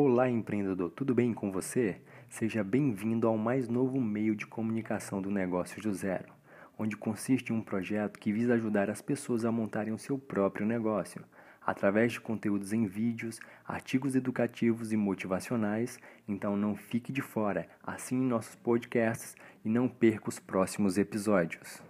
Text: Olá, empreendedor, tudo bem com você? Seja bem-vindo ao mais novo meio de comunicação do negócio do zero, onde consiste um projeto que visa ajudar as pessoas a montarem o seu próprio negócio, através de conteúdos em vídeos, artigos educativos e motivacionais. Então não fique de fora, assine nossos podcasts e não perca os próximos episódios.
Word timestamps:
Olá, 0.00 0.30
empreendedor, 0.30 0.92
tudo 0.92 1.12
bem 1.12 1.34
com 1.34 1.50
você? 1.50 2.00
Seja 2.28 2.62
bem-vindo 2.62 3.26
ao 3.26 3.36
mais 3.36 3.68
novo 3.68 4.00
meio 4.00 4.36
de 4.36 4.46
comunicação 4.46 5.20
do 5.20 5.28
negócio 5.28 5.82
do 5.82 5.92
zero, 5.92 6.32
onde 6.78 6.96
consiste 6.96 7.52
um 7.52 7.60
projeto 7.60 8.16
que 8.16 8.30
visa 8.30 8.54
ajudar 8.54 8.88
as 8.88 9.02
pessoas 9.02 9.44
a 9.44 9.50
montarem 9.50 9.92
o 9.92 9.98
seu 9.98 10.16
próprio 10.16 10.64
negócio, 10.64 11.24
através 11.66 12.12
de 12.12 12.20
conteúdos 12.20 12.72
em 12.72 12.86
vídeos, 12.86 13.40
artigos 13.66 14.14
educativos 14.14 14.92
e 14.92 14.96
motivacionais. 14.96 15.98
Então 16.28 16.56
não 16.56 16.76
fique 16.76 17.10
de 17.10 17.20
fora, 17.20 17.66
assine 17.82 18.24
nossos 18.24 18.54
podcasts 18.54 19.34
e 19.64 19.68
não 19.68 19.88
perca 19.88 20.28
os 20.28 20.38
próximos 20.38 20.96
episódios. 20.96 21.87